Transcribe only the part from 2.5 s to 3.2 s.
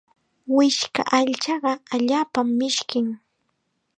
mishkin.